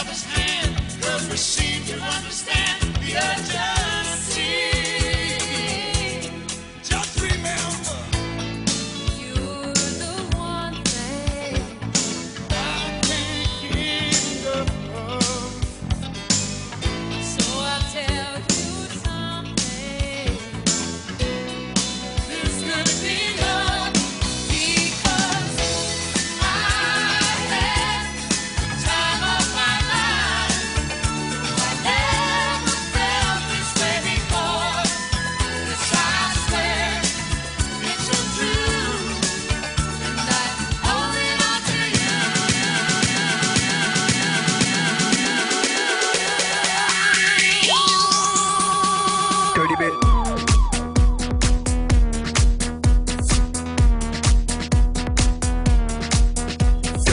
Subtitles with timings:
[0.00, 0.29] lovers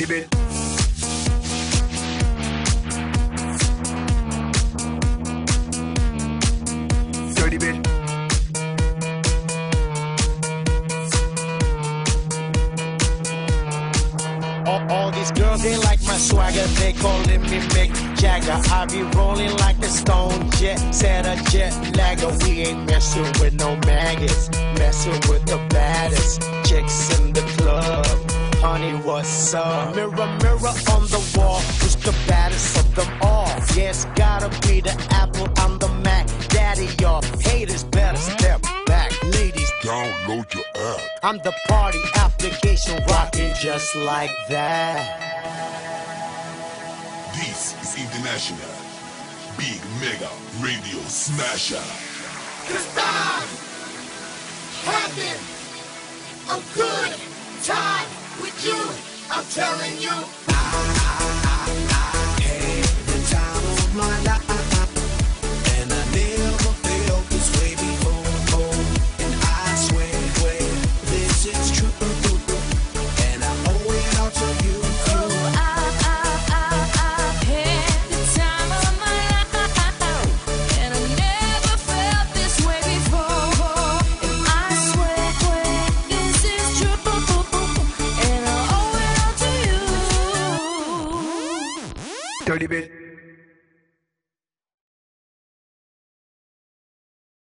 [0.00, 0.30] the bed.
[7.34, 7.58] Dirty.
[14.66, 18.60] All, all these girls, they like my swagger, they calling me Mick Jagger.
[18.72, 22.30] I be rolling like a stone jet, set a jet lagger.
[22.44, 28.29] We ain't messing with no maggots, messing with the baddest chicks in the club
[28.60, 29.94] honey, what's up?
[29.94, 30.10] Mirror,
[30.42, 33.48] mirror on the wall, who's the baddest of them all?
[33.74, 36.26] Yes, yeah, gotta be the Apple, I'm the Mac.
[36.48, 39.10] Daddy, y'all haters better step back.
[39.24, 41.00] Ladies, download your app.
[41.22, 45.26] I'm the party application rocking just like that.
[47.34, 48.74] This is International
[49.56, 50.30] Big Mega
[50.60, 51.86] Radio Smasher.
[52.68, 53.48] Cause I'm
[54.84, 55.40] having
[56.50, 57.16] a good,
[57.64, 58.76] time with you.
[59.30, 60.10] I'm telling you.
[60.48, 60.99] I
[92.58, 92.99] bit,